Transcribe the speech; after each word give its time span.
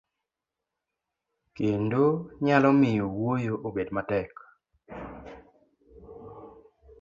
kendo 1.55 2.05
nyalo 2.45 2.69
miyo 2.79 3.05
wuoyo 3.15 3.53
obed 3.67 3.87
matek. 3.95 4.31